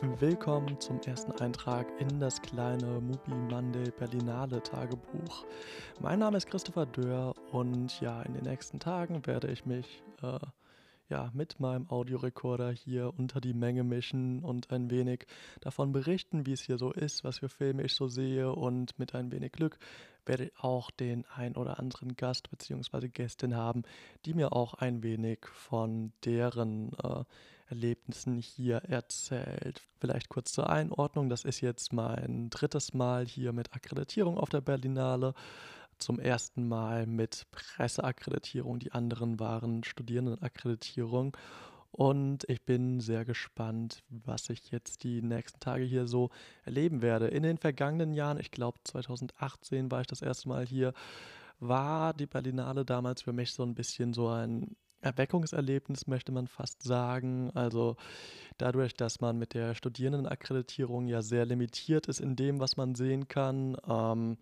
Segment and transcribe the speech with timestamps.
[0.00, 5.44] Willkommen zum ersten Eintrag in das kleine Mubi Monday Berlinale Tagebuch.
[5.98, 10.38] Mein Name ist Christopher Dörr und ja, in den nächsten Tagen werde ich mich äh,
[11.08, 15.26] ja, mit meinem Audiorekorder hier unter die Menge mischen und ein wenig
[15.62, 19.16] davon berichten, wie es hier so ist, was für Filme ich so sehe und mit
[19.16, 19.78] ein wenig Glück
[20.26, 23.08] werde ich auch den ein oder anderen Gast bzw.
[23.08, 23.82] Gästin haben,
[24.26, 27.24] die mir auch ein wenig von deren äh,
[27.68, 29.82] Erlebnissen hier erzählt.
[30.00, 34.60] Vielleicht kurz zur Einordnung, das ist jetzt mein drittes Mal hier mit Akkreditierung auf der
[34.60, 35.34] Berlinale
[35.98, 38.78] zum ersten Mal mit Presseakkreditierung.
[38.78, 41.36] Die anderen waren Studierendenakkreditierung.
[41.90, 46.30] Und ich bin sehr gespannt, was ich jetzt die nächsten Tage hier so
[46.64, 47.28] erleben werde.
[47.28, 50.92] In den vergangenen Jahren, ich glaube 2018 war ich das erste Mal hier,
[51.60, 56.82] war die Berlinale damals für mich so ein bisschen so ein Erweckungserlebnis, möchte man fast
[56.82, 57.50] sagen.
[57.54, 57.96] Also
[58.58, 63.28] dadurch, dass man mit der Studierendenakkreditierung ja sehr limitiert ist in dem, was man sehen
[63.28, 63.76] kann.
[63.88, 64.38] Ähm,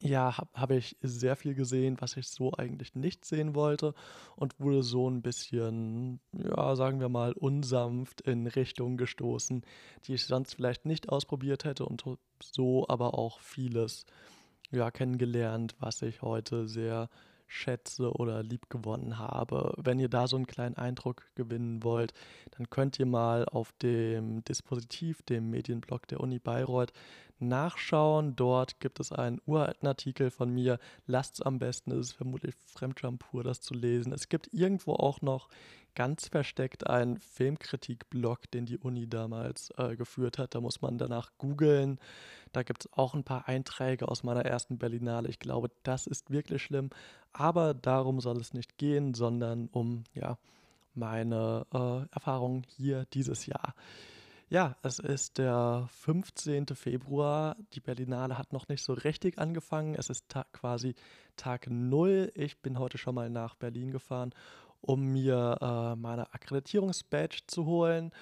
[0.00, 3.94] ja, habe hab ich sehr viel gesehen, was ich so eigentlich nicht sehen wollte
[4.36, 9.64] und wurde so ein bisschen, ja, sagen wir mal, unsanft in Richtungen gestoßen,
[10.04, 12.04] die ich sonst vielleicht nicht ausprobiert hätte und
[12.42, 14.04] so aber auch vieles,
[14.70, 17.08] ja, kennengelernt, was ich heute sehr
[17.46, 19.74] schätze oder liebgewonnen habe.
[19.76, 22.12] Wenn ihr da so einen kleinen Eindruck gewinnen wollt,
[22.52, 26.92] dann könnt ihr mal auf dem Dispositiv, dem Medienblog der Uni Bayreuth,
[27.38, 28.36] nachschauen.
[28.36, 30.78] Dort gibt es einen uralten Artikel von mir.
[31.06, 34.12] Lasst es am besten, es ist vermutlich Fremdscham pur, das zu lesen.
[34.12, 35.48] Es gibt irgendwo auch noch
[35.94, 40.54] ganz versteckt einen Filmkritik-Blog, den die Uni damals äh, geführt hat.
[40.54, 41.98] Da muss man danach googeln.
[42.52, 45.28] Da gibt es auch ein paar Einträge aus meiner ersten Berlinale.
[45.28, 46.90] Ich glaube, das ist wirklich schlimm.
[47.32, 50.38] Aber darum soll es nicht gehen, sondern um ja
[50.94, 53.74] meine äh, Erfahrungen hier dieses Jahr.
[54.48, 56.66] Ja, es ist der 15.
[56.74, 57.56] Februar.
[57.72, 59.96] Die Berlinale hat noch nicht so richtig angefangen.
[59.96, 60.94] Es ist ta quasi
[61.36, 62.30] Tag 0.
[62.34, 64.32] Ich bin heute schon mal nach Berlin gefahren
[64.86, 68.12] um mir äh, meine Akkreditierungsbadge zu holen.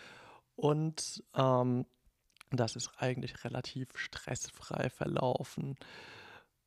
[0.57, 1.87] Und ähm,
[2.51, 5.77] das ist eigentlich relativ stressfrei verlaufen.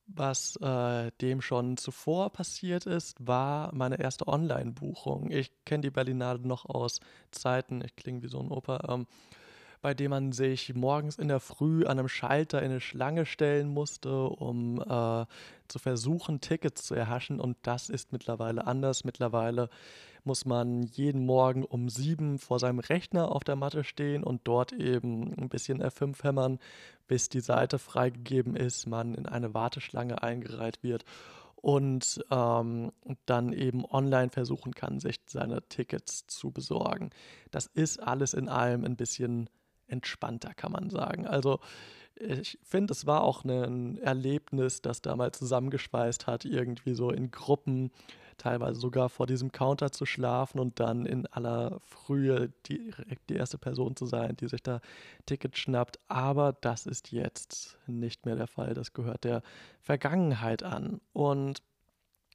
[0.06, 5.32] Was äh, dem schon zuvor passiert ist, war meine erste Online-Buchung.
[5.32, 7.02] Ich kenne die Berlinale noch aus
[7.32, 9.08] Zeiten, ich klinge wie so ein Opa, ähm,
[9.82, 13.68] bei dem man sich morgens in der Früh an einem Schalter in eine Schlange stellen
[13.70, 15.26] musste, um äh,
[15.68, 17.40] zu versuchen, Tickets zu erhaschen.
[17.40, 19.04] Und das ist mittlerweile anders.
[19.04, 19.70] Mittlerweile
[20.24, 24.74] muss man jeden Morgen um sieben vor seinem Rechner auf der Matte stehen und dort
[24.74, 26.60] eben ein bisschen F5 hämmern,
[27.08, 31.06] bis die Seite freigegeben ist, man in eine Warteschlange eingereiht wird
[31.56, 32.92] und ähm,
[33.26, 37.10] dann eben online versuchen kann, sich seine Tickets zu besorgen.
[37.52, 39.50] Das ist alles in allem ein bisschen
[39.88, 41.26] entspannter, kann man sagen.
[41.28, 41.60] Also
[42.20, 47.92] ich finde, es war auch ein Erlebnis, das damals zusammengespeist hat, irgendwie so in Gruppen,
[48.38, 53.58] teilweise sogar vor diesem Counter zu schlafen und dann in aller Frühe direkt die erste
[53.58, 54.80] Person zu sein, die sich da
[55.26, 56.00] Ticket schnappt.
[56.08, 58.74] Aber das ist jetzt nicht mehr der Fall.
[58.74, 59.42] Das gehört der
[59.82, 61.02] Vergangenheit an.
[61.14, 61.64] Und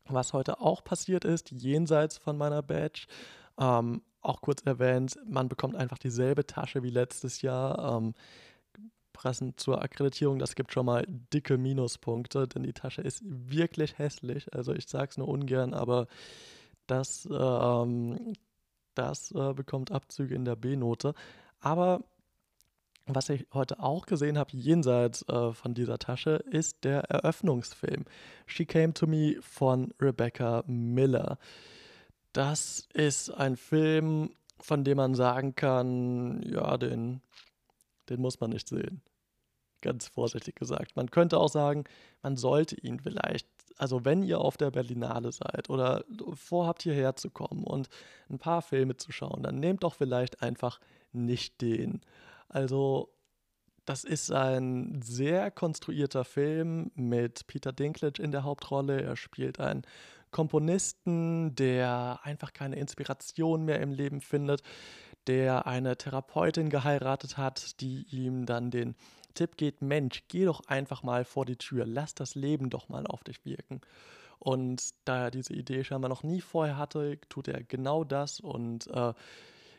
[0.06, 3.06] was heute auch passiert ist, jenseits von meiner Badge,
[3.58, 7.96] ähm, auch kurz erwähnt, man bekommt einfach dieselbe Tasche wie letztes Jahr.
[7.96, 8.14] Ähm,
[9.12, 14.52] passend zur Akkreditierung, das gibt schon mal dicke Minuspunkte, denn die Tasche ist wirklich hässlich.
[14.54, 16.06] Also ich sage es nur ungern, aber
[16.86, 18.34] das, ähm,
[18.94, 21.14] das äh, bekommt Abzüge in der B-Note.
[21.60, 22.02] Aber
[23.06, 28.04] was ich heute auch gesehen habe, jenseits äh, von dieser Tasche, ist der Eröffnungsfilm
[28.46, 31.38] She Came to Me von Rebecca Miller.
[32.32, 37.20] Das ist ein Film, von dem man sagen kann, ja, den,
[38.08, 39.02] den muss man nicht sehen.
[39.80, 40.96] Ganz vorsichtig gesagt.
[40.96, 41.84] Man könnte auch sagen,
[42.22, 47.30] man sollte ihn vielleicht, also wenn ihr auf der Berlinale seid oder vorhabt hierher zu
[47.30, 47.88] kommen und
[48.30, 50.78] ein paar Filme zu schauen, dann nehmt doch vielleicht einfach
[51.12, 52.00] nicht den.
[52.48, 53.12] Also
[53.84, 59.02] das ist ein sehr konstruierter Film mit Peter Dinklage in der Hauptrolle.
[59.02, 59.82] Er spielt einen
[60.32, 64.62] Komponisten, der einfach keine Inspiration mehr im Leben findet,
[65.28, 68.96] der eine Therapeutin geheiratet hat, die ihm dann den
[69.34, 73.06] Tipp geht, Mensch, geh doch einfach mal vor die Tür, lass das Leben doch mal
[73.06, 73.80] auf dich wirken.
[74.38, 78.88] Und da er diese Idee scheinbar noch nie vorher hatte, tut er genau das und
[78.88, 79.14] äh,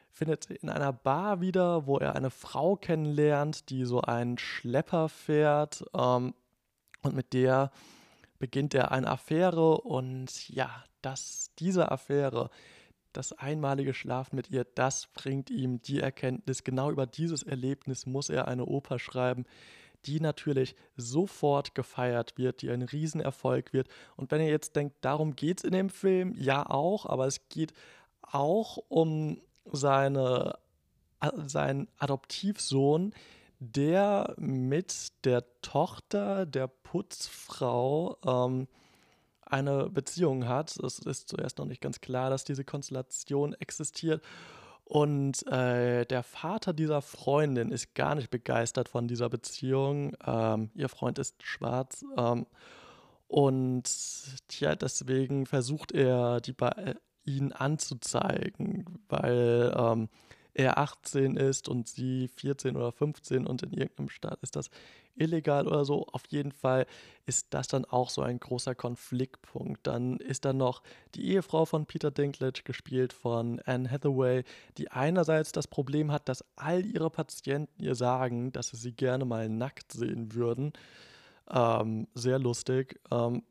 [0.10, 5.84] findet in einer Bar wieder, wo er eine Frau kennenlernt, die so einen Schlepper fährt
[5.94, 6.34] ähm,
[7.02, 7.72] und mit der
[8.44, 12.50] beginnt er eine Affäre und ja, dass diese Affäre
[13.13, 18.28] das einmalige Schlafen mit ihr, das bringt ihm die Erkenntnis, genau über dieses Erlebnis muss
[18.30, 19.45] er eine Oper schreiben,
[20.06, 23.88] die natürlich sofort gefeiert wird, die ein Riesenerfolg wird.
[24.18, 27.48] Und wenn ihr jetzt denkt, darum geht es in dem Film, ja auch, aber es
[27.48, 27.72] geht
[28.22, 29.39] auch um
[29.72, 30.60] seine,
[31.46, 33.13] seinen Adoptivsohn,
[33.71, 38.68] der mit der Tochter der Putzfrau ähm,
[39.45, 40.77] eine Beziehung hat.
[40.77, 44.24] Es ist zuerst noch nicht ganz klar, dass diese Konstellation existiert.
[44.86, 50.15] Und äh, der Vater dieser Freundin ist gar nicht begeistert von dieser Beziehung.
[50.25, 52.04] Ähm, ihr Freund ist schwarz.
[52.18, 52.45] Ähm,
[53.27, 53.83] und
[54.50, 56.95] tja, deswegen versucht er, die bei äh,
[57.25, 60.10] ihn anzuzeigen, weil ähm,
[60.54, 64.70] er 18 ist und sie 14 oder 15 und in irgendeinem Staat ist das
[65.16, 66.08] illegal oder so.
[66.12, 66.86] Auf jeden Fall
[67.26, 69.86] ist das dann auch so ein großer Konfliktpunkt.
[69.88, 70.84] Dann ist da noch
[71.16, 74.44] die Ehefrau von Peter Dinklage, gespielt von Anne Hathaway,
[74.78, 79.26] die einerseits das Problem hat, dass all ihre Patienten ihr sagen, dass sie sie gerne
[79.26, 80.74] mal nackt sehen würden.
[81.50, 83.00] Ähm, sehr lustig.
[83.12, 83.44] Ähm,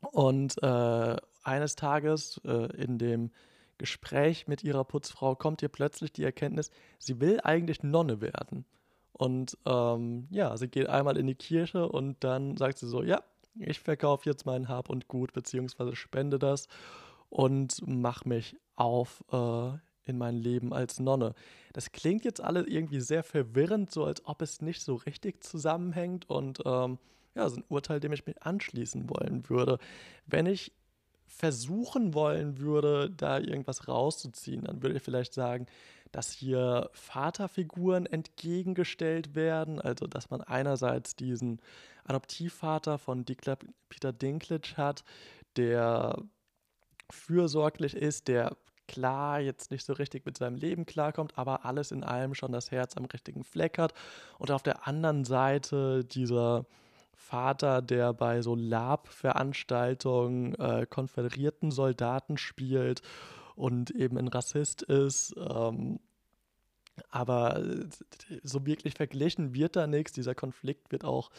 [0.00, 3.30] und äh, eines Tages äh, in dem
[3.78, 8.64] Gespräch mit ihrer Putzfrau kommt ihr plötzlich die Erkenntnis, sie will eigentlich Nonne werden.
[9.12, 13.22] Und ähm, ja, sie geht einmal in die Kirche und dann sagt sie so, ja,
[13.58, 16.68] ich verkaufe jetzt mein Hab und Gut, beziehungsweise spende das
[17.30, 19.70] und mache mich auf äh,
[20.04, 21.34] in mein Leben als Nonne.
[21.72, 26.28] Das klingt jetzt alles irgendwie sehr verwirrend, so als ob es nicht so richtig zusammenhängt
[26.28, 26.98] und ähm,
[27.34, 29.78] ja, so ein Urteil, dem ich mich anschließen wollen würde.
[30.26, 30.72] Wenn ich
[31.26, 35.66] versuchen wollen würde, da irgendwas rauszuziehen, dann würde ich vielleicht sagen,
[36.12, 41.60] dass hier Vaterfiguren entgegengestellt werden, also dass man einerseits diesen
[42.04, 43.58] Adoptivvater von Dikla
[43.88, 45.04] Peter Dinklage hat,
[45.56, 46.22] der
[47.10, 48.56] fürsorglich ist, der
[48.88, 52.70] klar jetzt nicht so richtig mit seinem Leben klarkommt, aber alles in allem schon das
[52.70, 53.92] Herz am richtigen Fleck hat.
[54.38, 56.66] Und auf der anderen Seite dieser
[57.16, 63.02] Vater, der bei so Lab-Veranstaltungen äh, konföderierten Soldaten spielt
[63.56, 65.34] und eben ein Rassist ist.
[65.36, 65.98] Ähm,
[67.10, 67.86] aber äh,
[68.42, 70.12] so wirklich verglichen wird da nichts.
[70.12, 71.30] Dieser Konflikt wird auch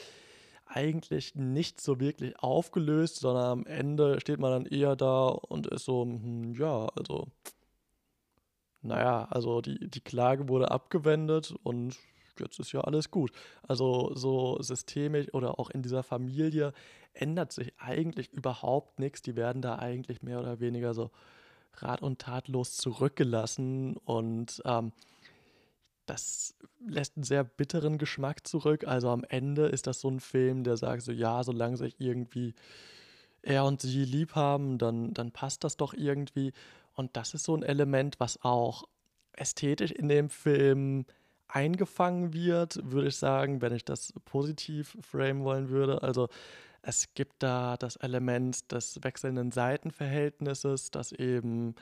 [0.66, 5.86] eigentlich nicht so wirklich aufgelöst, sondern am Ende steht man dann eher da und ist
[5.86, 7.28] so, hm, ja, also,
[8.82, 11.98] naja, also die, die Klage wurde abgewendet und
[12.40, 13.32] jetzt ist ja alles gut.
[13.68, 16.74] Also so systemisch oder auch in dieser Familie
[17.14, 19.22] ändert sich eigentlich überhaupt nichts.
[19.22, 21.12] Die werden da eigentlich mehr oder weniger so
[21.76, 24.92] rat- und tatlos zurückgelassen und ähm,
[26.08, 26.56] das
[26.88, 28.88] lässt einen sehr bitteren Geschmack zurück.
[28.88, 32.56] Also am Ende ist das so ein Film, der sagt so, ja, solange sich irgendwie
[33.42, 36.54] er und sie lieb haben, dann, dann passt das doch irgendwie.
[36.94, 38.86] Und das ist so ein Element, was auch
[39.34, 41.06] ästhetisch in dem Film
[41.48, 46.04] eingefangen wird, würde ich sagen, wenn ich das positiv framen wollen würde.
[46.04, 46.28] Also
[46.82, 51.76] es gibt da das Element des wechselnden Seitenverhältnisses, das eben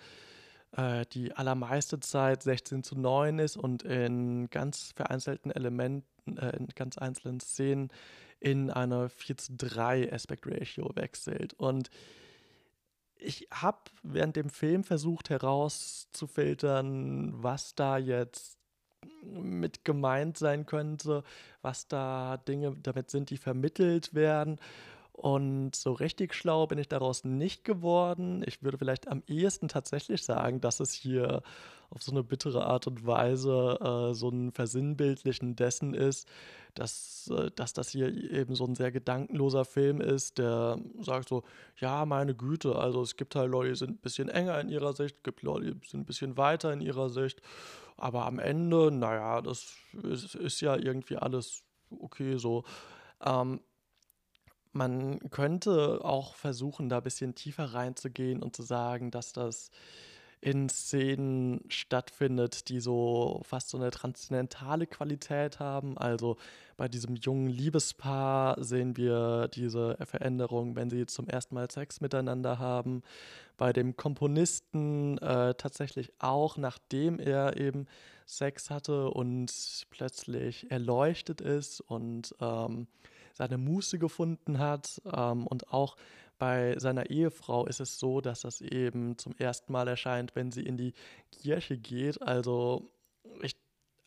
[0.71, 6.67] äh, die allermeiste Zeit 16 zu 9 ist und in ganz vereinzelten Elementen, äh, in
[6.67, 7.89] ganz einzelnen Szenen
[8.39, 11.53] in eine 4 zu 3 Aspect Ratio wechselt.
[11.53, 11.89] Und
[13.17, 18.57] ich habe während dem Film versucht herauszufiltern, was da jetzt
[19.23, 21.23] mit gemeint sein könnte,
[21.61, 24.59] was da Dinge damit sind, die vermittelt werden.
[25.11, 28.43] Und so richtig schlau bin ich daraus nicht geworden.
[28.45, 31.41] Ich würde vielleicht am ehesten tatsächlich sagen, dass es hier
[31.89, 36.27] auf so eine bittere Art und Weise äh, so ein Versinnbildlichen dessen ist,
[36.73, 41.43] dass, äh, dass das hier eben so ein sehr gedankenloser Film ist, der sagt so,
[41.77, 44.91] ja, meine Güte, also es gibt halt Leute, die sind ein bisschen enger in ihrer
[44.93, 47.41] Sicht, gibt Leute, die sind ein bisschen weiter in ihrer Sicht
[47.97, 52.63] aber am Ende, naja, das ist, ist ja irgendwie alles okay so.
[53.23, 53.61] Ähm,
[54.71, 59.71] man könnte auch versuchen, da ein bisschen tiefer reinzugehen und zu sagen, dass das
[60.45, 65.97] in Szenen stattfindet, die so fast so eine transzendentale Qualität haben.
[65.97, 66.37] Also
[66.77, 72.59] bei diesem jungen Liebespaar sehen wir diese Veränderung, wenn sie zum ersten Mal Sex miteinander
[72.59, 73.01] haben.
[73.57, 77.87] Bei dem Komponisten äh, tatsächlich auch, nachdem er eben
[78.27, 79.51] Sex hatte und
[79.89, 82.85] plötzlich erleuchtet ist und ähm,
[83.33, 85.97] seine Muße gefunden hat ähm, und auch
[86.37, 90.63] bei seiner Ehefrau ist es so, dass das eben zum ersten Mal erscheint, wenn sie
[90.63, 90.93] in die
[91.31, 92.21] Kirche geht.
[92.21, 92.89] Also
[93.41, 93.55] ich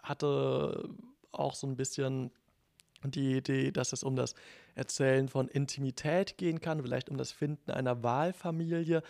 [0.03, 0.89] hatte
[1.33, 2.31] auch so ein bisschen
[3.05, 4.35] die Idee, dass es um das
[4.75, 9.03] Erzählen von Intimität gehen kann, vielleicht um das Finden einer Wahlfamilie.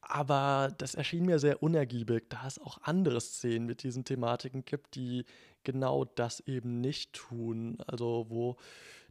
[0.00, 4.94] aber das erschien mir sehr unergiebig, da es auch andere Szenen mit diesen Thematiken gibt,
[4.94, 5.24] die
[5.64, 7.78] genau das eben nicht tun.
[7.86, 8.56] Also wo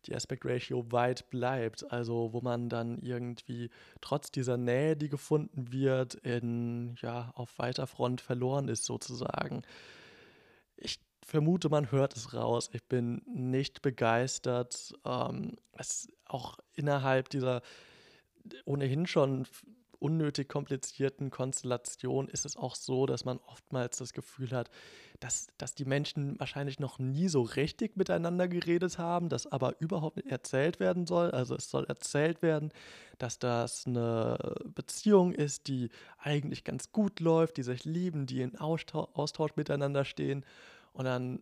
[0.05, 1.91] die Aspect Ratio weit bleibt.
[1.91, 3.69] Also wo man dann irgendwie
[4.01, 9.63] trotz dieser Nähe, die gefunden wird, in ja auf weiter Front verloren ist sozusagen.
[10.75, 12.69] Ich vermute, man hört es raus.
[12.73, 14.93] Ich bin nicht begeistert.
[15.05, 17.61] Ähm, es auch innerhalb dieser
[18.65, 19.45] ohnehin schon
[19.99, 24.69] unnötig komplizierten Konstellation ist es auch so, dass man oftmals das Gefühl hat,
[25.19, 30.17] dass, dass die Menschen wahrscheinlich noch nie so richtig miteinander geredet haben, das aber überhaupt
[30.17, 31.31] nicht erzählt werden soll.
[31.31, 32.71] Also es soll erzählt werden,
[33.17, 38.57] dass das eine Beziehung ist, die eigentlich ganz gut läuft, die sich lieben, die in
[38.57, 40.45] Austausch, Austausch miteinander stehen.
[40.93, 41.41] Und dann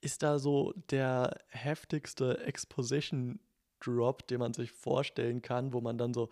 [0.00, 3.40] ist da so der heftigste Exposition
[3.80, 6.28] Drop, den man sich vorstellen kann, wo man dann so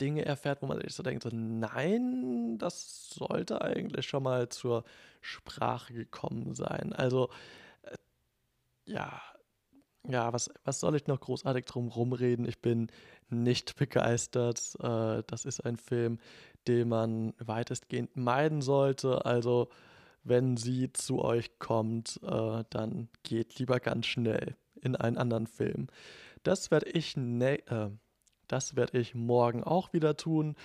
[0.00, 4.84] Dinge erfährt, wo man sich so denkt, so, nein, das sollte eigentlich schon mal zur
[5.20, 6.92] Sprache gekommen sein.
[6.92, 7.28] Also,
[7.82, 7.96] äh,
[8.86, 9.20] ja,
[10.08, 12.46] ja, was, was soll ich noch großartig drum rumreden?
[12.46, 12.88] Ich bin
[13.28, 14.74] nicht begeistert.
[14.80, 16.18] Äh, das ist ein Film,
[16.66, 19.24] den man weitestgehend meiden sollte.
[19.26, 19.68] Also,
[20.24, 25.88] wenn sie zu euch kommt, äh, dann geht lieber ganz schnell in einen anderen Film.
[26.42, 27.90] Das werde ich, ne äh,
[28.50, 30.56] das werde ich morgen auch wieder tun.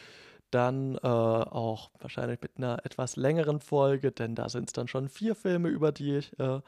[0.51, 5.10] Dann äh, auch wahrscheinlich mit einer etwas längeren Folge, denn da sind es dann schon
[5.10, 6.62] vier Filme, über die ich äh,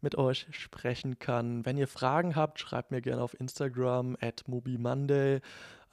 [0.00, 1.64] mit euch sprechen kann.
[1.66, 5.40] Wenn ihr Fragen habt, schreibt mir gerne auf Instagram at MobiMonday.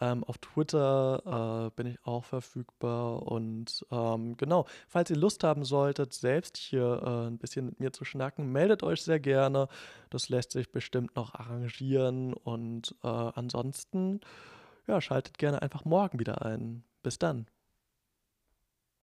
[0.02, 3.24] Ähm, auf Twitter äh, bin ich auch verfügbar.
[3.24, 7.94] Und ähm, genau, falls ihr Lust haben solltet, selbst hier äh, ein bisschen mit mir
[7.94, 9.68] zu schnacken, meldet euch sehr gerne.
[10.10, 12.34] Das lässt sich bestimmt noch arrangieren.
[12.34, 14.20] Und äh, ansonsten,
[14.88, 16.84] ja, schaltet gerne einfach morgen wieder ein.
[17.02, 17.48] Bis dann.